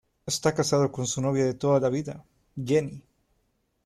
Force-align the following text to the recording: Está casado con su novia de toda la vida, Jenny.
Está 0.25 0.55
casado 0.55 0.91
con 0.91 1.05
su 1.05 1.21
novia 1.21 1.45
de 1.45 1.53
toda 1.53 1.79
la 1.79 1.89
vida, 1.89 2.25
Jenny. 2.55 3.03